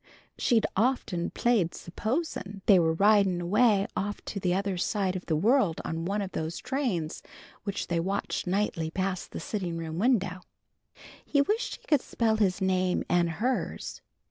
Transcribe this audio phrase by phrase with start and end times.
[0.35, 5.35] She'd often played "S'posen" they were riding away off to the other side of the
[5.35, 7.21] world on one of those trains
[7.65, 10.41] which they watched nightly pass the sitting room window.
[11.23, 14.01] He wished he could spell his name and hers.